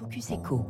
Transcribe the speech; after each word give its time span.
Focus 0.00 0.30
Echo. 0.30 0.66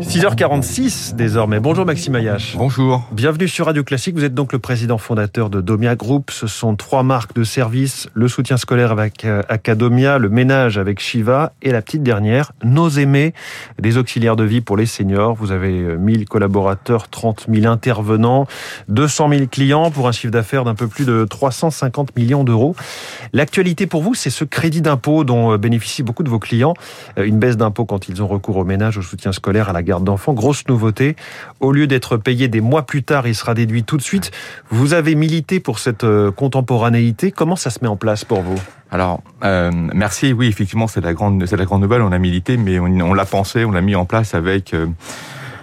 6h46 0.00 1.14
désormais. 1.14 1.60
Bonjour 1.60 1.86
Maxime 1.86 2.16
Ayache. 2.16 2.56
Bonjour. 2.56 3.04
Bienvenue 3.12 3.46
sur 3.46 3.66
Radio 3.66 3.84
Classique. 3.84 4.16
Vous 4.16 4.24
êtes 4.24 4.34
donc 4.34 4.52
le 4.52 4.58
président 4.58 4.98
fondateur 4.98 5.48
de 5.48 5.60
Domia 5.60 5.94
Group. 5.94 6.32
Ce 6.32 6.48
sont 6.48 6.74
trois 6.74 7.04
marques 7.04 7.36
de 7.36 7.44
services 7.44 8.08
le 8.14 8.26
soutien 8.26 8.56
scolaire 8.56 8.90
avec 8.90 9.24
euh, 9.24 9.42
Acadomia, 9.48 10.18
le 10.18 10.28
ménage 10.28 10.76
avec 10.76 10.98
Shiva 10.98 11.52
et 11.62 11.70
la 11.70 11.82
petite 11.82 12.02
dernière, 12.02 12.50
Nos 12.64 12.88
Aimés, 12.88 13.32
des 13.80 13.96
auxiliaires 13.96 14.34
de 14.34 14.42
vie 14.42 14.60
pour 14.60 14.76
les 14.76 14.86
seniors. 14.86 15.36
Vous 15.36 15.52
avez 15.52 15.96
1000 15.96 16.28
collaborateurs, 16.28 17.08
30 17.08 17.46
000 17.48 17.72
intervenants, 17.72 18.48
200 18.88 19.28
000 19.30 19.46
clients 19.46 19.92
pour 19.92 20.08
un 20.08 20.12
chiffre 20.12 20.32
d'affaires 20.32 20.64
d'un 20.64 20.74
peu 20.74 20.88
plus 20.88 21.04
de 21.04 21.26
350 21.30 22.16
millions 22.16 22.42
d'euros. 22.42 22.74
L'actualité 23.32 23.86
pour 23.86 24.02
vous, 24.02 24.14
c'est 24.14 24.30
ce 24.30 24.42
crédit 24.42 24.82
d'impôt 24.82 25.22
dont 25.22 25.52
euh, 25.52 25.58
bénéficient 25.58 26.02
beaucoup 26.02 26.24
de 26.24 26.30
vos 26.30 26.40
clients. 26.40 26.74
Euh, 27.18 27.24
une 27.24 27.38
baisse 27.38 27.56
d'impôt 27.56 27.84
quand 27.84 28.08
ils 28.08 28.15
ont 28.22 28.26
recours 28.26 28.56
au 28.56 28.64
ménage, 28.64 28.98
au 28.98 29.02
soutien 29.02 29.32
scolaire, 29.32 29.68
à 29.68 29.72
la 29.72 29.82
garde 29.82 30.04
d'enfants. 30.04 30.32
Grosse 30.32 30.66
nouveauté. 30.68 31.16
Au 31.60 31.72
lieu 31.72 31.86
d'être 31.86 32.16
payé 32.16 32.48
des 32.48 32.60
mois 32.60 32.82
plus 32.82 33.02
tard, 33.02 33.26
il 33.26 33.34
sera 33.34 33.54
déduit 33.54 33.84
tout 33.84 33.96
de 33.96 34.02
suite. 34.02 34.30
Vous 34.70 34.94
avez 34.94 35.14
milité 35.14 35.60
pour 35.60 35.78
cette 35.78 36.04
euh, 36.04 36.30
contemporanéité. 36.30 37.32
Comment 37.32 37.56
ça 37.56 37.70
se 37.70 37.78
met 37.82 37.88
en 37.88 37.96
place 37.96 38.24
pour 38.24 38.42
vous? 38.42 38.60
Alors, 38.90 39.22
euh, 39.44 39.70
merci. 39.72 40.32
Oui, 40.32 40.46
effectivement, 40.46 40.86
c'est 40.86 41.00
la 41.00 41.14
grande, 41.14 41.44
c'est 41.46 41.56
la 41.56 41.64
grande 41.64 41.82
nouvelle. 41.82 42.02
On 42.02 42.12
a 42.12 42.18
milité, 42.18 42.56
mais 42.56 42.78
on, 42.78 43.14
l'a 43.14 43.24
pensé, 43.24 43.64
on 43.64 43.72
l'a 43.72 43.80
mis 43.80 43.94
en 43.94 44.04
place 44.04 44.34
avec. 44.34 44.74
Euh, 44.74 44.86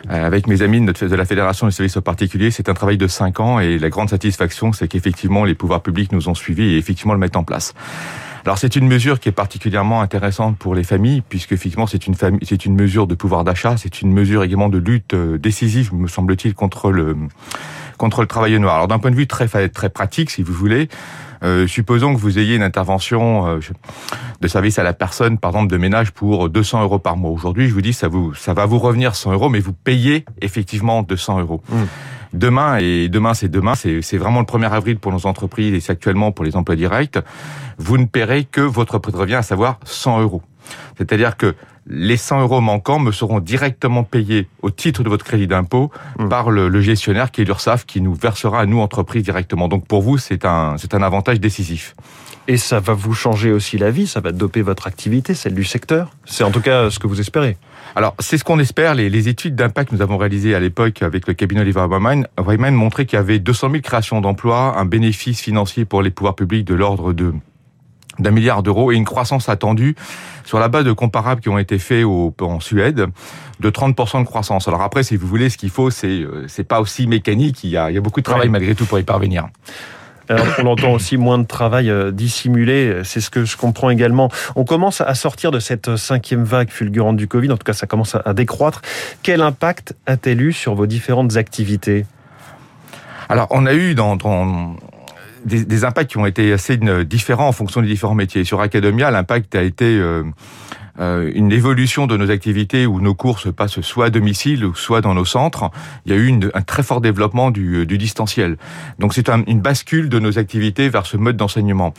avec 0.10 0.48
mes 0.48 0.62
amis 0.62 0.86
de 0.86 1.16
la 1.16 1.24
Fédération 1.24 1.66
des 1.66 1.72
services 1.72 1.98
particuliers, 2.04 2.52
c'est 2.52 2.68
un 2.68 2.74
travail 2.74 2.98
de 2.98 3.08
cinq 3.08 3.40
ans 3.40 3.62
et 3.62 3.80
la 3.80 3.90
grande 3.90 4.10
satisfaction, 4.10 4.74
c'est 4.74 4.90
qu'effectivement 4.90 5.46
les 5.46 5.56
pouvoirs 5.56 5.82
publics 5.82 6.12
nous 6.12 6.28
ont 6.28 6.36
suivis 6.36 6.74
et 6.74 6.78
effectivement 6.78 7.14
le 7.14 7.20
mettent 7.20 7.38
en 7.38 7.46
place. 7.46 7.74
Alors 8.46 8.58
c'est 8.58 8.76
une 8.76 8.88
mesure 8.88 9.22
qui 9.22 9.30
est 9.30 9.34
particulièrement 9.34 10.02
intéressante 10.02 10.58
pour 10.58 10.76
les 10.76 10.84
familles, 10.84 11.22
puisque 11.28 11.54
effectivement 11.54 11.88
c'est 11.88 12.08
une 12.08 12.14
famille, 12.14 12.42
c'est 12.44 12.66
une 12.66 12.76
mesure 12.76 13.08
de 13.08 13.16
pouvoir 13.16 13.46
d'achat, 13.46 13.78
c'est 13.78 14.02
une 14.02 14.12
mesure 14.12 14.44
également 14.44 14.68
de 14.68 14.78
lutte 14.78 15.14
euh, 15.14 15.38
décisive, 15.38 15.94
me 15.94 16.08
semble-t-il, 16.08 16.54
contre 16.54 16.92
le 16.92 17.16
contre 17.98 18.22
le 18.22 18.28
travail 18.28 18.60
noir. 18.60 18.76
Alors 18.76 18.88
d'un 18.90 19.00
point 19.00 19.12
de 19.12 19.16
vue 19.16 19.28
très 19.28 19.48
très 19.48 19.90
pratique, 19.90 20.30
si 20.30 20.44
vous 20.44 20.54
voulez, 20.54 20.90
euh, 21.44 21.68
supposons 21.68 22.14
que 22.14 22.20
vous 22.20 22.38
ayez 22.38 22.56
une 22.56 22.64
intervention 22.64 23.48
euh, 23.48 23.60
de 24.42 24.48
service 24.48 24.78
à 24.78 24.84
la 24.84 24.94
personne, 24.94 25.38
par 25.38 25.52
exemple 25.52 25.72
de 25.72 25.78
ménage, 25.78 26.12
pour 26.12 26.50
200 26.50 26.84
euros 26.84 27.00
par 27.00 27.16
mois. 27.16 27.32
Aujourd'hui, 27.32 27.68
je 27.68 27.74
vous 27.74 27.82
dis, 27.82 27.94
ça 27.94 28.10
vous, 28.10 28.34
ça 28.34 28.54
va 28.54 28.66
vous 28.66 28.80
revenir 28.80 29.16
100 29.16 29.34
euros, 29.34 29.50
mais 29.50 29.60
vous 29.60 29.74
payez 29.74 30.26
effectivement 30.42 31.02
200 31.02 31.40
euros. 31.40 31.62
Mmh. 31.70 31.76
Demain, 32.34 32.78
et 32.80 33.10
demain 33.10 33.34
c'est 33.34 33.48
demain, 33.48 33.76
c'est 33.76 34.18
vraiment 34.18 34.40
le 34.40 34.46
1er 34.46 34.72
avril 34.72 34.98
pour 34.98 35.12
nos 35.12 35.26
entreprises 35.28 35.74
et 35.74 35.80
c'est 35.80 35.92
actuellement 35.92 36.32
pour 36.32 36.44
les 36.46 36.56
emplois 36.56 36.76
directs, 36.76 37.20
vous 37.78 37.98
ne 37.98 38.06
paierez 38.06 38.46
que 38.46 38.62
votre 38.62 38.98
prêt 38.98 39.12
de 39.12 39.18
revient, 39.18 39.36
à 39.36 39.44
savoir 39.44 39.80
100 39.86 40.22
euros. 40.22 40.42
C'est-à-dire 40.98 41.38
que 41.38 41.56
les 41.86 42.18
100 42.18 42.42
euros 42.42 42.62
manquants 42.62 43.00
me 43.00 43.12
seront 43.12 43.40
directement 43.40 44.04
payés 44.04 44.48
au 44.62 44.72
titre 44.72 45.04
de 45.04 45.10
votre 45.10 45.26
crédit 45.26 45.48
d'impôt 45.48 45.92
mmh. 46.18 46.30
par 46.30 46.50
le, 46.50 46.70
le, 46.70 46.82
gestionnaire 46.82 47.30
qui 47.32 47.42
est 47.42 47.46
l'URSSAF 47.46 47.86
qui 47.86 48.02
nous 48.02 48.14
versera 48.14 48.62
à 48.62 48.66
nous, 48.66 48.80
entreprises, 48.80 49.24
directement. 49.24 49.68
Donc 49.68 49.86
pour 49.86 50.02
vous, 50.02 50.18
c'est 50.18 50.46
un, 50.46 50.76
c'est 50.78 50.94
un 50.94 51.02
avantage 51.02 51.40
décisif. 51.40 51.94
Et 52.48 52.58
ça 52.58 52.80
va 52.80 52.94
vous 52.94 53.14
changer 53.14 53.52
aussi 53.52 53.78
la 53.78 53.90
vie, 53.90 54.06
ça 54.06 54.20
va 54.20 54.32
doper 54.34 54.62
votre 54.62 54.88
activité, 54.88 55.34
celle 55.34 55.54
du 55.54 55.64
secteur. 55.64 56.10
C'est 56.26 56.44
en 56.44 56.52
tout 56.52 56.60
cas 56.60 56.90
ce 56.90 57.00
que 57.00 57.08
vous 57.08 57.22
espérez. 57.22 57.58
Alors, 57.96 58.16
c'est 58.20 58.38
ce 58.38 58.44
qu'on 58.44 58.60
espère. 58.60 58.96
Les, 58.96 59.10
les 59.10 59.30
études 59.30 59.56
d'impact 59.56 59.92
que 59.92 59.96
nous 59.96 60.02
avons 60.02 60.18
réalisées 60.18 60.56
à 60.56 60.60
l'époque 60.60 61.02
avec 61.04 61.28
le 61.28 61.34
cabinet 61.36 61.62
Oliver 61.62 61.86
Wyman 61.90 62.76
montraient 62.76 63.06
qu'il 63.06 63.18
y 63.18 63.20
avait 63.22 63.40
200 63.40 63.70
000 63.72 63.82
créations 63.82 64.20
d'emplois, 64.20 64.78
un 64.78 64.86
bénéfice 64.86 65.40
financier 65.40 65.86
pour 65.86 66.02
les 66.02 66.12
pouvoirs 66.12 66.36
publics 66.36 66.66
de 66.66 66.74
l'ordre 66.74 67.14
de 67.14 67.34
d'un 68.20 68.30
milliard 68.30 68.62
d'euros 68.62 68.92
et 68.92 68.96
une 68.96 69.06
croissance 69.06 69.50
attendue 69.50 69.96
sur 70.46 70.60
la 70.60 70.68
base 70.68 70.86
de 70.86 70.92
comparables 70.92 71.42
qui 71.42 71.50
ont 71.50 71.58
été 71.58 71.80
faits 71.80 72.04
au, 72.04 72.34
en 72.42 72.60
Suède 72.60 73.08
de 73.60 73.70
30% 73.70 74.20
de 74.20 74.26
croissance. 74.26 74.68
Alors 74.68 74.82
après, 74.82 75.04
si 75.04 75.16
vous 75.16 75.28
voulez, 75.28 75.50
ce 75.50 75.58
qu'il 75.58 75.70
faut, 75.70 75.90
c'est 75.90 76.08
euh, 76.08 76.46
c'est 76.48 76.64
pas 76.64 76.82
aussi 76.82 77.08
mécanique. 77.08 77.64
Il 77.64 77.72
y 77.72 77.78
a, 77.78 77.90
il 77.90 77.96
y 77.96 77.98
a 77.98 78.02
beaucoup 78.02 78.20
de 78.20 78.26
travail 78.26 78.48
ouais. 78.48 78.52
malgré 78.52 78.76
tout 78.76 78.86
pour 78.86 79.00
y 79.00 79.04
parvenir. 79.04 79.48
Alors, 80.30 80.48
on 80.60 80.68
entend 80.68 80.92
aussi 80.94 81.18
moins 81.18 81.38
de 81.38 81.46
travail 81.46 81.90
euh, 81.90 82.12
dissimulé, 82.12 83.02
c'est 83.04 83.22
ce 83.22 83.30
que 83.30 83.46
je 83.46 83.58
comprends 83.58 83.90
également. 83.90 84.30
On 84.56 84.64
commence 84.64 85.02
à 85.02 85.14
sortir 85.16 85.52
de 85.52 85.60
cette 85.60 85.96
cinquième 85.96 86.44
vague 86.44 86.70
fulgurante 86.70 87.18
du 87.18 87.28
Covid, 87.28 87.52
en 87.52 87.58
tout 87.58 87.66
cas 87.66 87.74
ça 87.74 87.88
commence 87.88 88.16
à 88.24 88.34
décroître. 88.34 88.82
Quel 89.22 89.42
impact 89.42 89.96
a-t-elle 90.06 90.42
eu 90.42 90.54
sur 90.54 90.76
vos 90.76 90.86
différentes 90.86 91.36
activités? 91.36 92.06
Alors 93.30 93.48
on 93.52 93.66
a 93.66 93.74
eu 93.74 93.96
dans, 93.96 94.18
des, 95.46 95.86
impacts 95.86 96.12
qui 96.12 96.18
ont 96.18 96.26
été 96.26 96.54
assez 96.54 96.78
différents 97.06 97.48
en 97.48 97.52
fonction 97.52 97.82
des 97.82 97.88
différents 97.88 98.16
métiers. 98.16 98.44
Sur 98.44 98.62
Academia, 98.62 99.12
l'impact 99.12 99.56
a 99.56 99.64
été... 99.64 99.86
Euh, 99.86 100.24
euh, 101.00 101.32
une 101.34 101.52
évolution 101.52 102.06
de 102.06 102.18
nos 102.18 102.30
activités 102.30 102.86
où 102.86 103.02
nos 103.02 103.16
cours 103.16 103.40
se 103.40 103.50
passent 103.50 103.82
soit 103.82 104.06
à 104.06 104.10
domicile 104.10 104.64
ou 104.66 104.76
soit 104.76 105.02
dans 105.02 105.14
nos 105.14 105.26
centres. 105.26 105.72
Il 106.06 106.12
y 106.12 106.16
a 106.16 106.18
eu 106.20 106.28
une, 106.28 106.52
un 106.54 106.62
très 106.62 106.84
fort 106.84 107.02
développement 107.02 107.50
du, 107.50 107.86
du 107.86 107.98
distanciel. 107.98 108.58
Donc 109.00 109.14
c'est 109.14 109.30
un, 109.30 109.44
une 109.48 109.62
bascule 109.62 110.10
de 110.10 110.20
nos 110.20 110.38
activités 110.38 110.90
vers 110.90 111.06
ce 111.06 111.18
mode 111.18 111.38
d'enseignement. 111.38 111.94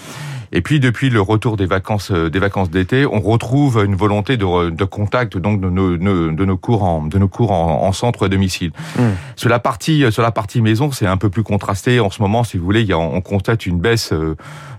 Et 0.53 0.61
puis 0.61 0.79
depuis 0.79 1.11
le 1.11 1.21
retour 1.21 1.57
des 1.57 1.67
vacances 1.67 2.13
euh, 2.13 2.31
des 2.31 2.39
vacances 2.39 2.71
d'été, 2.71 3.07
on 3.07 3.21
retrouve 3.21 3.83
une 3.85 3.97
volonté 3.97 4.37
de, 4.37 4.71
de 4.71 4.85
contact 4.85 5.37
donc 5.37 5.61
de 5.61 5.69
nos, 5.69 5.97
de 5.97 6.45
nos 6.45 6.57
cours 6.57 6.85
en 6.85 7.03
de 7.03 7.19
nos 7.19 7.29
cours 7.29 7.51
en, 7.51 7.83
en 7.83 7.93
centre 7.93 8.27
à 8.27 8.29
domicile. 8.29 8.71
Mmh. 8.97 9.03
Sur 9.35 9.49
la 9.49 9.59
partie 9.59 10.05
sur 10.13 10.23
la 10.23 10.31
partie 10.31 10.61
maison, 10.61 10.93
c'est 10.93 11.07
un 11.07 11.17
peu 11.17 11.31
plus 11.31 11.43
contrasté 11.43 11.99
en 11.99 12.11
ce 12.11 12.23
moment. 12.23 12.45
Si 12.45 12.59
vous 12.59 12.65
voulez, 12.65 12.83
il 12.83 12.87
y 12.89 12.93
a, 12.93 12.99
on 12.99 13.21
constate 13.21 13.67
une 13.67 13.81
baisse 13.81 14.13
euh, 14.13 14.37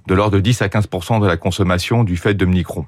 de 0.08 0.14
l'ordre 0.14 0.38
de 0.38 0.40
10 0.40 0.62
à 0.62 0.68
15% 0.68 1.20
de 1.22 1.28
la 1.28 1.38
consommation 1.38 2.04
du 2.04 2.16
fait 2.16 2.34
de 2.34 2.46
Omicron. 2.46 2.86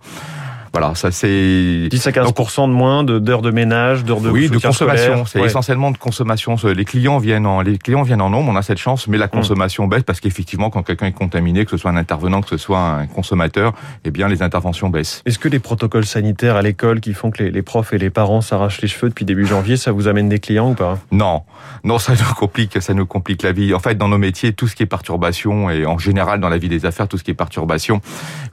Voilà, 0.71 0.95
ça 0.95 1.11
c'est 1.11 1.87
10 1.89 2.07
à 2.07 2.11
15 2.11 2.33
de 2.33 2.65
moins 2.67 3.03
d'heures 3.03 3.41
de, 3.41 3.49
de, 3.49 3.51
ménage, 3.51 4.03
d'heures 4.03 4.21
de 4.21 4.29
oui, 4.29 4.49
de 4.49 4.57
consommation. 4.57 5.25
C'est 5.25 5.39
ouais. 5.39 5.47
essentiellement 5.47 5.91
de 5.91 5.97
consommation. 5.97 6.55
Les 6.63 6.85
clients 6.85 7.17
viennent 7.17 7.45
en 7.45 7.61
les 7.61 7.77
clients 7.77 8.03
viennent 8.03 8.21
en 8.21 8.29
nombre, 8.29 8.51
on 8.51 8.55
a 8.55 8.61
cette 8.61 8.77
chance, 8.77 9.07
mais 9.07 9.17
la 9.17 9.27
consommation 9.27 9.85
mmh. 9.85 9.89
baisse 9.89 10.03
parce 10.03 10.19
qu'effectivement, 10.19 10.69
quand 10.69 10.83
quelqu'un 10.83 11.07
est 11.07 11.11
contaminé, 11.11 11.65
que 11.65 11.71
ce 11.71 11.77
soit 11.77 11.91
un 11.91 11.97
intervenant, 11.97 12.41
que 12.41 12.49
ce 12.49 12.57
soit 12.57 12.79
un 12.79 13.07
consommateur, 13.07 13.73
eh 14.03 14.11
bien 14.11 14.27
les 14.27 14.41
interventions 14.41 14.89
baissent. 14.89 15.21
Est-ce 15.25 15.39
que 15.39 15.49
les 15.49 15.59
protocoles 15.59 16.05
sanitaires 16.05 16.55
à 16.55 16.61
l'école 16.61 16.99
qui 16.99 17.13
font 17.13 17.31
que 17.31 17.43
les, 17.43 17.51
les 17.51 17.61
profs 17.61 17.93
et 17.93 17.97
les 17.97 18.09
parents 18.09 18.41
s'arrachent 18.41 18.81
les 18.81 18.87
cheveux 18.87 19.09
depuis 19.09 19.25
début 19.25 19.45
janvier, 19.45 19.77
ça 19.77 19.91
vous 19.91 20.07
amène 20.07 20.29
des 20.29 20.39
clients 20.39 20.71
ou 20.71 20.75
pas? 20.75 20.97
Non, 21.11 21.43
non, 21.83 21.99
ça 21.99 22.13
nous 22.13 22.33
complique, 22.35 22.81
ça 22.81 22.93
nous 22.93 23.05
complique 23.05 23.43
la 23.43 23.51
vie. 23.51 23.73
En 23.73 23.79
fait, 23.79 23.95
dans 23.95 24.07
nos 24.07 24.17
métiers, 24.17 24.53
tout 24.53 24.67
ce 24.67 24.75
qui 24.75 24.83
est 24.83 24.87
perturbation 24.87 25.69
et 25.69 25.85
en 25.85 25.97
général 25.97 26.39
dans 26.39 26.49
la 26.49 26.57
vie 26.57 26.69
des 26.69 26.85
affaires, 26.85 27.07
tout 27.07 27.17
ce 27.17 27.23
qui 27.23 27.31
est 27.31 27.35
perturbation 27.35 28.01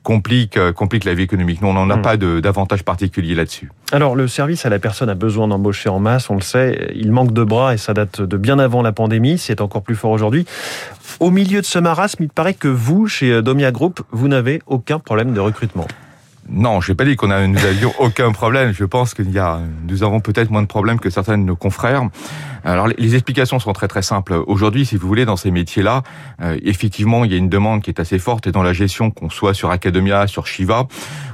complique 0.02 0.56
euh, 0.56 0.72
complique 0.72 1.04
la 1.04 1.14
vie 1.14 1.22
économique. 1.22 1.62
Nous, 1.62 1.68
on 1.68 1.74
n'en 1.74 1.90
a 1.90 1.96
mmh. 1.96 2.02
Pas 2.04 2.16
d'avantage 2.16 2.84
particulier 2.84 3.34
là-dessus. 3.34 3.70
Alors, 3.92 4.14
le 4.14 4.28
service 4.28 4.66
à 4.66 4.68
la 4.68 4.78
personne 4.78 5.08
a 5.08 5.14
besoin 5.14 5.48
d'embaucher 5.48 5.88
en 5.88 5.98
masse, 5.98 6.30
on 6.30 6.34
le 6.34 6.42
sait. 6.42 6.92
Il 6.94 7.10
manque 7.12 7.32
de 7.32 7.44
bras 7.44 7.74
et 7.74 7.78
ça 7.78 7.94
date 7.94 8.20
de 8.20 8.36
bien 8.36 8.58
avant 8.58 8.82
la 8.82 8.92
pandémie. 8.92 9.38
C'est 9.38 9.60
encore 9.60 9.82
plus 9.82 9.96
fort 9.96 10.10
aujourd'hui. 10.10 10.46
Au 11.20 11.30
milieu 11.30 11.60
de 11.60 11.66
ce 11.66 11.78
marasme, 11.78 12.22
il 12.22 12.28
paraît 12.28 12.54
que 12.54 12.68
vous, 12.68 13.06
chez 13.06 13.42
Domia 13.42 13.72
Group, 13.72 14.02
vous 14.10 14.28
n'avez 14.28 14.60
aucun 14.66 14.98
problème 14.98 15.32
de 15.32 15.40
recrutement. 15.40 15.86
Non, 16.48 16.80
je 16.80 16.92
n'ai 16.92 16.94
pas 16.94 17.04
dit 17.04 17.16
qu'on 17.16 17.30
a, 17.30 17.46
nous 17.46 17.64
avions 17.64 17.92
aucun 17.98 18.32
problème. 18.32 18.72
Je 18.72 18.84
pense 18.84 19.14
qu'il 19.14 19.30
y 19.30 19.38
a, 19.38 19.60
nous 19.88 20.02
avons 20.02 20.20
peut-être 20.20 20.50
moins 20.50 20.62
de 20.62 20.66
problèmes 20.66 21.00
que 21.00 21.10
certains 21.10 21.38
de 21.38 21.42
nos 21.44 21.56
confrères. 21.56 22.02
Alors, 22.64 22.88
les, 22.88 23.14
explications 23.14 23.58
sont 23.58 23.72
très 23.72 23.88
très 23.88 24.02
simples. 24.02 24.42
Aujourd'hui, 24.46 24.86
si 24.86 24.96
vous 24.96 25.06
voulez, 25.06 25.24
dans 25.24 25.36
ces 25.36 25.50
métiers-là, 25.50 26.02
euh, 26.42 26.56
effectivement, 26.62 27.24
il 27.24 27.30
y 27.30 27.34
a 27.34 27.36
une 27.36 27.50
demande 27.50 27.82
qui 27.82 27.90
est 27.90 28.00
assez 28.00 28.18
forte 28.18 28.46
et 28.46 28.52
dans 28.52 28.62
la 28.62 28.72
gestion, 28.72 29.10
qu'on 29.10 29.28
soit 29.28 29.54
sur 29.54 29.70
Academia, 29.70 30.26
sur 30.26 30.46
Shiva 30.46 30.86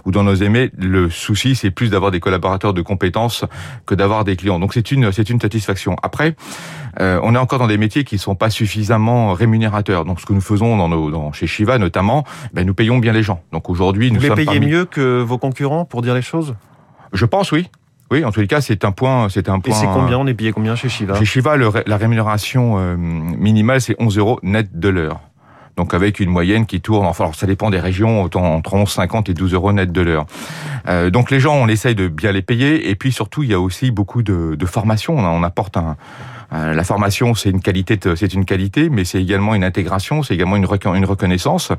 ou 0.04 0.10
dans 0.10 0.24
nos 0.24 0.34
aimés, 0.34 0.70
le 0.76 1.08
souci, 1.08 1.54
c'est 1.54 1.70
plus 1.70 1.90
d'avoir 1.90 2.10
des 2.10 2.20
collaborateurs 2.20 2.74
de 2.74 2.82
compétences 2.82 3.44
que 3.86 3.94
d'avoir 3.94 4.24
des 4.24 4.34
clients. 4.34 4.58
Donc, 4.58 4.74
c'est 4.74 4.90
une, 4.90 5.12
c'est 5.12 5.30
une 5.30 5.40
satisfaction. 5.40 5.96
Après, 6.02 6.34
euh, 7.00 7.20
on 7.22 7.34
est 7.34 7.38
encore 7.38 7.60
dans 7.60 7.69
des 7.69 7.78
métiers 7.78 8.04
qui 8.04 8.19
sont 8.19 8.34
pas 8.34 8.50
suffisamment 8.50 9.32
rémunérateurs. 9.32 10.04
Donc, 10.04 10.20
ce 10.20 10.26
que 10.26 10.32
nous 10.32 10.40
faisons 10.40 10.76
dans 10.76 10.88
nos, 10.88 11.10
dans, 11.10 11.32
chez 11.32 11.46
Shiva 11.46 11.78
notamment, 11.78 12.24
ben, 12.52 12.66
nous 12.66 12.74
payons 12.74 12.98
bien 12.98 13.12
les 13.12 13.22
gens. 13.22 13.42
Donc, 13.52 13.70
aujourd'hui, 13.70 14.10
nous 14.10 14.19
vous 14.19 14.28
les 14.28 14.34
payez 14.34 14.46
parmi... 14.46 14.66
mieux 14.66 14.84
que 14.84 15.20
vos 15.20 15.38
concurrents, 15.38 15.84
pour 15.84 16.02
dire 16.02 16.14
les 16.14 16.22
choses? 16.22 16.56
Je 17.12 17.24
pense, 17.24 17.52
oui. 17.52 17.69
Oui, 18.10 18.25
en 18.25 18.32
tous 18.32 18.41
les 18.41 18.47
cas, 18.47 18.60
c'est 18.60 18.84
un 18.84 18.93
point. 18.93 19.29
C'est 19.29 19.49
un 19.49 19.61
point. 19.61 19.75
Et 19.75 19.76
c'est 19.76 19.87
combien 19.87 20.19
On 20.19 20.26
est 20.26 20.34
payé 20.34 20.52
combien 20.52 20.75
chez 20.75 20.88
Shiva 20.88 21.14
Chez 21.19 21.25
Shiva, 21.25 21.56
le, 21.56 21.70
la 21.87 21.96
rémunération 21.96 22.76
euh, 22.79 22.96
minimale, 22.96 23.81
c'est 23.81 23.96
11 23.99 24.19
euros 24.19 24.40
net 24.43 24.79
de 24.79 24.88
l'heure. 24.88 25.20
Donc 25.76 25.94
avec 25.94 26.20
une 26.20 26.29
moyenne 26.29 26.67
qui 26.67 26.81
tourne, 26.81 27.06
enfin 27.06 27.25
alors 27.25 27.34
ça 27.34 27.46
dépend 27.46 27.70
des 27.70 27.79
régions, 27.79 28.23
entre 28.23 28.75
11,50 28.75 29.31
et 29.31 29.34
12 29.34 29.55
euros 29.55 29.73
net 29.73 29.93
de 29.93 30.00
l'heure. 30.02 30.26
Euh, 30.88 31.08
donc 31.08 31.31
les 31.31 31.40
gens, 31.40 31.55
on 31.55 31.69
essaye 31.69 31.94
de 31.94 32.08
bien 32.08 32.32
les 32.32 32.43
payer, 32.43 32.90
et 32.90 32.96
puis 32.96 33.12
surtout 33.12 33.44
il 33.44 33.50
y 33.50 33.55
a 33.55 33.61
aussi 33.61 33.90
beaucoup 33.90 34.23
de, 34.23 34.56
de 34.56 34.67
formation. 34.67 35.17
On, 35.17 35.25
on 35.25 35.43
apporte 35.43 35.76
un, 35.79 35.96
euh, 36.52 36.75
la 36.75 36.84
formation, 36.84 37.34
c'est 37.34 37.50
une 37.50 37.61
qualité, 37.62 37.99
c'est 38.17 38.34
une 38.34 38.44
qualité, 38.44 38.90
mais 38.90 39.05
c'est 39.05 39.23
également 39.23 39.55
une 39.55 39.64
intégration, 39.64 40.23
c'est 40.23 40.34
également 40.34 40.56
une, 40.56 40.67
une 40.94 41.05
reconnaissance. 41.05 41.73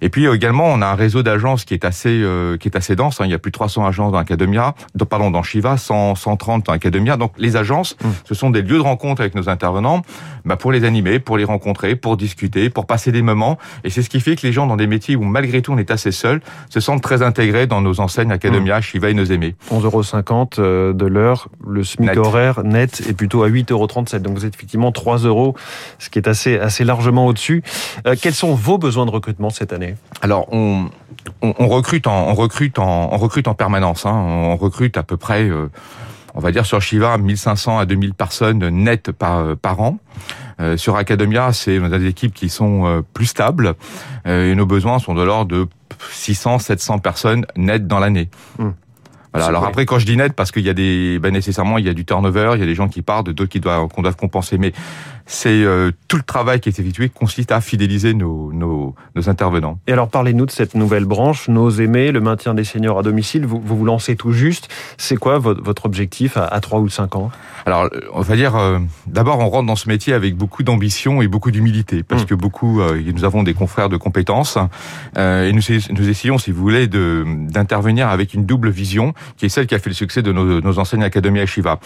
Et 0.00 0.08
puis 0.08 0.26
également, 0.26 0.66
on 0.66 0.82
a 0.82 0.86
un 0.86 0.94
réseau 0.94 1.22
d'agences 1.22 1.64
qui 1.64 1.74
est 1.74 1.84
assez 1.84 2.20
euh, 2.22 2.56
qui 2.56 2.68
est 2.68 2.76
assez 2.76 2.96
dense. 2.96 3.20
Hein. 3.20 3.24
Il 3.26 3.30
y 3.30 3.34
a 3.34 3.38
plus 3.38 3.50
de 3.50 3.54
300 3.54 3.86
agences 3.86 4.12
dans 4.12 4.18
Academia, 4.18 4.74
pardon, 5.08 5.30
dans 5.30 5.42
Shiva, 5.42 5.76
100, 5.76 6.14
130 6.14 6.66
dans 6.66 6.72
Academia. 6.72 7.16
Donc 7.16 7.32
les 7.38 7.56
agences, 7.56 7.96
mmh. 8.02 8.08
ce 8.24 8.34
sont 8.34 8.50
des 8.50 8.62
lieux 8.62 8.78
de 8.78 8.82
rencontre 8.82 9.20
avec 9.20 9.34
nos 9.34 9.48
intervenants, 9.48 10.02
bah, 10.44 10.56
pour 10.56 10.72
les 10.72 10.84
animer, 10.84 11.18
pour 11.18 11.36
les 11.36 11.44
rencontrer, 11.44 11.96
pour 11.96 12.16
discuter, 12.16 12.70
pour 12.70 12.86
passer 12.86 13.12
des 13.12 13.22
moments. 13.22 13.58
Et 13.84 13.90
c'est 13.90 14.02
ce 14.02 14.10
qui 14.10 14.20
fait 14.20 14.36
que 14.36 14.46
les 14.46 14.52
gens 14.52 14.66
dans 14.66 14.76
des 14.76 14.86
métiers 14.86 15.16
où 15.16 15.24
malgré 15.24 15.62
tout 15.62 15.72
on 15.72 15.78
est 15.78 15.90
assez 15.90 16.12
seul, 16.12 16.40
se 16.70 16.80
sentent 16.80 17.02
très 17.02 17.22
intégrés 17.22 17.66
dans 17.66 17.80
nos 17.80 18.00
enseignes 18.00 18.32
Academia, 18.32 18.78
mmh. 18.78 18.82
Shiva 18.82 19.10
et 19.10 19.14
nos 19.14 19.24
aimés. 19.24 19.54
11,50 19.70 20.60
euros 20.60 20.92
de 20.92 21.06
l'heure, 21.06 21.48
le 21.66 21.84
SMIC 21.84 22.16
horaire 22.16 22.62
net 22.64 23.02
est 23.08 23.14
plutôt 23.14 23.42
à 23.42 23.48
8,37 23.48 23.72
euros. 23.72 23.88
Donc 24.20 24.38
vous 24.38 24.44
êtes 24.44 24.54
effectivement 24.54 24.92
3 24.92 25.18
euros, 25.18 25.54
ce 25.98 26.10
qui 26.10 26.18
est 26.18 26.28
assez 26.28 26.58
assez 26.58 26.84
largement 26.84 27.26
au-dessus. 27.26 27.62
Euh, 28.06 28.14
quels 28.20 28.34
sont 28.34 28.54
vos 28.54 28.78
besoins 28.78 29.06
de 29.06 29.10
recrutement 29.10 29.50
cette 29.50 29.72
année? 29.72 29.87
Alors 30.22 30.52
on, 30.52 30.90
on, 31.42 31.68
recrute 31.68 32.06
en 32.06 32.28
on 32.28 32.34
recrute 32.34 32.78
en 32.78 33.10
on 33.12 33.16
recrute 33.18 33.48
en 33.48 33.54
permanence. 33.54 34.06
Hein. 34.06 34.14
On 34.14 34.56
recrute 34.56 34.96
à 34.96 35.02
peu 35.02 35.16
près. 35.16 35.42
Euh, 35.42 35.68
on 36.38 36.40
va 36.40 36.52
dire 36.52 36.64
sur 36.64 36.80
Shiva 36.80 37.18
1500 37.18 37.78
à 37.78 37.86
2000 37.86 38.14
personnes 38.14 38.68
nettes 38.68 39.10
par, 39.10 39.38
euh, 39.38 39.54
par 39.56 39.80
an. 39.80 39.98
Euh, 40.60 40.76
sur 40.76 40.96
Academia, 40.96 41.52
c'est 41.52 41.80
des 41.80 42.06
équipes 42.06 42.32
qui 42.32 42.48
sont 42.48 42.86
euh, 42.86 43.02
plus 43.12 43.26
stables 43.26 43.74
et 44.24 44.54
nos 44.54 44.66
besoins 44.66 44.98
sont 44.98 45.14
de 45.14 45.22
l'ordre 45.22 45.50
de 45.50 45.66
600, 46.10 46.58
700 46.60 46.98
personnes 46.98 47.46
nettes 47.56 47.86
dans 47.86 47.98
l'année. 47.98 48.28
Hum. 48.58 48.74
Voilà. 49.32 49.46
Alors 49.46 49.64
après, 49.64 49.84
quand 49.84 49.98
je 49.98 50.06
dis 50.06 50.16
net, 50.16 50.32
parce 50.32 50.50
qu'il 50.50 50.64
y 50.64 50.70
a 50.70 50.74
des, 50.74 51.18
ben 51.18 51.32
nécessairement, 51.32 51.78
il 51.78 51.84
y 51.84 51.88
a 51.88 51.92
du 51.92 52.04
turnover, 52.04 52.52
il 52.54 52.60
y 52.60 52.62
a 52.62 52.66
des 52.66 52.74
gens 52.74 52.88
qui 52.88 53.02
partent, 53.02 53.28
d'autres 53.28 53.50
qui 53.50 53.60
doivent, 53.60 53.88
qu'on 53.88 54.02
doit 54.02 54.12
compenser. 54.12 54.58
Mais 54.58 54.72
c'est 55.28 55.62
euh, 55.62 55.92
tout 56.08 56.16
le 56.16 56.22
travail 56.22 56.58
qui 56.58 56.70
est 56.70 56.80
effectué 56.80 57.10
consiste 57.10 57.52
à 57.52 57.60
fidéliser 57.60 58.14
nos, 58.14 58.50
nos, 58.52 58.94
nos 59.14 59.28
intervenants. 59.28 59.78
Et 59.86 59.92
alors, 59.92 60.08
parlez-nous 60.08 60.46
de 60.46 60.50
cette 60.50 60.74
nouvelle 60.74 61.04
branche, 61.04 61.48
nos 61.48 61.68
aimés, 61.68 62.12
le 62.12 62.20
maintien 62.20 62.54
des 62.54 62.64
seniors 62.64 62.98
à 62.98 63.02
domicile. 63.02 63.44
Vous 63.44 63.60
vous, 63.60 63.76
vous 63.76 63.84
lancez 63.84 64.16
tout 64.16 64.32
juste. 64.32 64.68
C'est 64.96 65.16
quoi 65.16 65.38
votre, 65.38 65.62
votre 65.62 65.84
objectif 65.84 66.38
à, 66.38 66.46
à 66.46 66.60
3 66.60 66.80
ou 66.80 66.88
5 66.88 67.14
ans? 67.16 67.30
Alors, 67.66 67.90
on 68.14 68.22
va 68.22 68.36
dire, 68.36 68.56
euh, 68.56 68.78
d'abord, 69.06 69.38
on 69.40 69.50
rentre 69.50 69.66
dans 69.66 69.76
ce 69.76 69.88
métier 69.88 70.14
avec 70.14 70.34
beaucoup 70.34 70.62
d'ambition 70.62 71.20
et 71.20 71.28
beaucoup 71.28 71.50
d'humilité, 71.50 72.02
parce 72.02 72.22
mmh. 72.22 72.26
que 72.26 72.34
beaucoup, 72.34 72.80
euh, 72.80 72.98
nous 73.14 73.24
avons 73.24 73.42
des 73.42 73.52
confrères 73.52 73.90
de 73.90 73.98
compétences, 73.98 74.56
et 75.16 75.52
nous, 75.52 75.62
nous 75.90 76.08
essayons, 76.08 76.38
si 76.38 76.52
vous 76.52 76.62
voulez, 76.62 76.86
d'intervenir 76.86 78.08
avec 78.08 78.32
une 78.32 78.46
double 78.46 78.70
vision 78.70 79.12
qui 79.36 79.46
est 79.46 79.48
celle 79.50 79.66
qui 79.66 79.74
a 79.74 79.78
fait 79.78 79.90
le 79.90 79.94
succès 79.94 80.22
de 80.22 80.32
nos, 80.32 80.60
nos 80.60 80.78
enseignes 80.78 81.02
Académie 81.02 81.40
à 81.40 81.46
Shiva. 81.46 81.80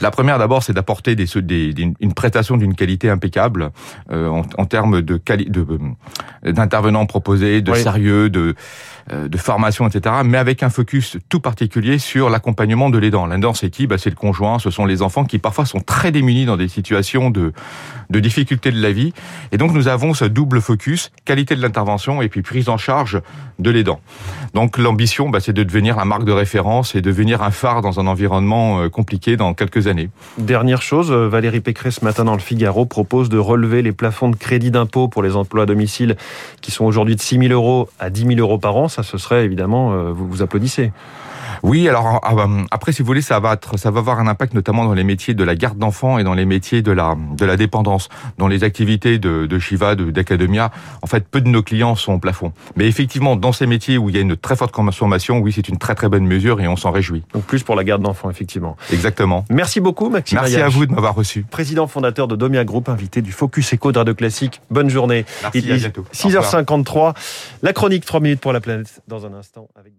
La 0.00 0.10
première, 0.10 0.38
d'abord, 0.38 0.62
c'est 0.62 0.72
d'apporter 0.72 1.16
des, 1.16 1.26
des, 1.42 1.92
une 2.00 2.14
prestation 2.14 2.56
d'une 2.56 2.74
qualité 2.74 3.10
impeccable 3.10 3.70
euh, 4.10 4.28
en, 4.28 4.42
en, 4.56 4.64
termes 4.64 5.02
de 5.02 5.20
euh, 5.30 6.52
d'intervenants 6.52 7.06
proposés, 7.06 7.62
de 7.62 7.74
sérieux, 7.74 8.30
de 8.30 8.54
euh, 9.10 9.28
de 9.28 9.38
formation, 9.38 9.86
etc. 9.86 10.16
Mais 10.24 10.36
avec 10.36 10.62
un 10.62 10.68
focus 10.68 11.16
tout 11.30 11.40
particulier 11.40 11.98
sur 11.98 12.28
l'accompagnement 12.28 12.90
de 12.90 12.98
l'aidant. 12.98 13.24
L'aidant, 13.24 13.54
c'est 13.54 13.70
qui? 13.70 13.86
Bah, 13.86 13.96
C'est 13.96 14.10
le 14.10 14.16
conjoint, 14.16 14.58
ce 14.58 14.70
sont 14.70 14.84
les 14.84 15.00
enfants 15.00 15.24
qui 15.24 15.38
parfois 15.38 15.64
sont 15.64 15.80
très 15.80 16.12
démunis 16.12 16.44
dans 16.44 16.58
des 16.58 16.68
situations 16.68 17.30
de, 17.30 17.52
de 18.10 18.20
difficulté 18.20 18.70
de 18.70 18.80
la 18.82 18.92
vie. 18.92 19.14
Et 19.50 19.56
donc 19.56 19.72
nous 19.72 19.88
avons 19.88 20.12
ce 20.12 20.26
double 20.26 20.60
focus, 20.60 21.10
qualité 21.24 21.56
de 21.56 21.62
l'intervention 21.62 22.20
et 22.20 22.28
puis 22.28 22.42
prise 22.42 22.68
en 22.68 22.76
charge 22.76 23.22
de 23.58 23.70
l'aidant. 23.70 24.00
Donc 24.52 24.76
l'ambition, 24.76 25.30
bah, 25.30 25.40
c'est 25.40 25.54
de 25.54 25.62
devenir 25.62 25.96
la 25.96 26.04
marque 26.04 26.24
de 26.24 26.32
référence 26.32 26.94
et 26.94 27.00
devenir 27.00 27.42
un 27.42 27.50
phare 27.50 27.80
dans 27.80 28.00
un 28.00 28.06
environnement 28.06 28.82
euh, 28.82 28.88
compliqué 28.90 29.38
dans 29.38 29.54
quelques 29.54 29.86
Dernière 30.38 30.82
chose, 30.82 31.10
euh, 31.10 31.28
Valérie 31.28 31.60
Pécresse 31.60 31.96
ce 31.96 32.04
matin 32.04 32.24
dans 32.24 32.34
le 32.34 32.40
Figaro 32.40 32.86
propose 32.86 33.28
de 33.28 33.38
relever 33.38 33.82
les 33.82 33.92
plafonds 33.92 34.28
de 34.28 34.36
crédit 34.36 34.70
d'impôt 34.70 35.08
pour 35.08 35.22
les 35.22 35.36
emplois 35.36 35.62
à 35.64 35.66
domicile 35.66 36.16
qui 36.60 36.70
sont 36.70 36.84
aujourd'hui 36.84 37.16
de 37.16 37.20
6 37.20 37.38
000 37.38 37.52
euros 37.52 37.88
à 37.98 38.10
10 38.10 38.26
000 38.26 38.40
euros 38.40 38.58
par 38.58 38.76
an. 38.76 38.88
Ça, 38.88 39.02
ce 39.02 39.18
serait 39.18 39.44
évidemment, 39.44 39.92
euh, 39.92 40.12
vous 40.12 40.42
applaudissez. 40.42 40.92
Oui, 41.62 41.88
alors 41.88 42.20
ah, 42.22 42.34
bah, 42.34 42.48
après, 42.70 42.92
si 42.92 43.02
vous 43.02 43.06
voulez, 43.06 43.22
ça 43.22 43.40
va 43.40 43.54
être, 43.54 43.76
ça 43.76 43.90
va 43.90 44.00
avoir 44.00 44.20
un 44.20 44.26
impact 44.26 44.54
notamment 44.54 44.84
dans 44.84 44.94
les 44.94 45.04
métiers 45.04 45.34
de 45.34 45.44
la 45.44 45.54
garde 45.54 45.78
d'enfants 45.78 46.18
et 46.18 46.24
dans 46.24 46.34
les 46.34 46.44
métiers 46.44 46.82
de 46.82 46.92
la 46.92 47.16
de 47.36 47.44
la 47.44 47.56
dépendance, 47.56 48.08
dans 48.38 48.48
les 48.48 48.64
activités 48.64 49.18
de, 49.18 49.46
de 49.46 49.58
Shiva, 49.58 49.94
d'Academia. 49.94 50.70
En 51.02 51.06
fait, 51.06 51.26
peu 51.28 51.40
de 51.40 51.48
nos 51.48 51.62
clients 51.62 51.94
sont 51.94 52.14
au 52.14 52.18
plafond. 52.18 52.52
Mais 52.76 52.86
effectivement, 52.86 53.36
dans 53.36 53.52
ces 53.52 53.66
métiers 53.66 53.98
où 53.98 54.08
il 54.08 54.16
y 54.16 54.18
a 54.18 54.22
une 54.22 54.36
très 54.36 54.56
forte 54.56 54.72
consommation, 54.72 55.38
oui, 55.38 55.52
c'est 55.52 55.68
une 55.68 55.78
très 55.78 55.94
très 55.94 56.08
bonne 56.08 56.26
mesure 56.26 56.60
et 56.60 56.68
on 56.68 56.76
s'en 56.76 56.90
réjouit. 56.90 57.22
Donc 57.32 57.44
plus 57.44 57.62
pour 57.62 57.76
la 57.76 57.84
garde 57.84 58.02
d'enfants, 58.02 58.30
effectivement. 58.30 58.76
Exactement. 58.92 59.44
Merci 59.50 59.80
beaucoup, 59.80 60.08
Maxime. 60.08 60.38
Merci 60.40 60.56
à 60.56 60.68
vous 60.68 60.86
de 60.86 60.92
m'avoir 60.92 61.14
reçu. 61.14 61.44
Président 61.50 61.86
fondateur 61.86 62.28
de 62.28 62.36
Domia 62.36 62.64
Group, 62.64 62.88
invité 62.88 63.22
du 63.22 63.32
Focus 63.32 63.74
Eco 63.74 63.92
de 63.92 63.98
Radio 63.98 64.14
Classique. 64.14 64.60
Bonne 64.70 64.90
journée. 64.90 65.24
Merci, 65.42 65.70
à 65.70 65.76
bientôt. 65.76 66.04
6h53. 66.12 67.14
La 67.62 67.72
chronique 67.72 68.04
3 68.04 68.20
minutes 68.20 68.40
pour 68.40 68.52
la 68.52 68.60
planète 68.60 69.02
dans 69.08 69.26
un 69.26 69.34
instant 69.34 69.68
avec 69.76 69.92